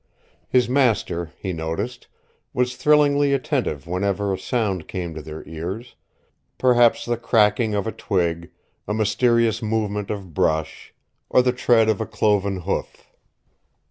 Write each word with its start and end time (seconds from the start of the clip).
His 0.49 0.67
master, 0.67 1.31
he 1.37 1.53
noticed, 1.53 2.07
was 2.55 2.75
thrillingly 2.75 3.33
attentive 3.33 3.85
whenever 3.85 4.33
a 4.33 4.39
sound 4.39 4.87
came 4.87 5.13
to 5.13 5.21
their 5.21 5.47
ears 5.47 5.95
perhaps 6.57 7.05
the 7.05 7.17
cracking 7.17 7.75
of 7.75 7.85
a 7.85 7.91
twig, 7.91 8.49
a 8.87 8.95
mysterious 8.95 9.61
movement 9.61 10.09
of 10.09 10.33
brush, 10.33 10.95
or 11.29 11.43
the 11.43 11.53
tread 11.53 11.87
of 11.87 12.01
a 12.01 12.07
cloven 12.07 12.61
hoof. 12.61 13.11